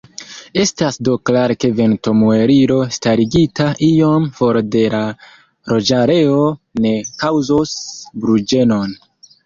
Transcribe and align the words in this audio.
Estas 0.61 0.95
do 1.07 1.17
klare, 1.29 1.57
ke 1.63 1.69
ventomuelilo 1.79 2.79
starigita 2.97 3.69
iom 3.89 4.27
for 4.41 4.61
de 4.77 4.85
loĝareo 4.97 6.45
ne 6.83 6.99
kaŭzos 7.23 7.81
bruĝenon. 8.23 9.03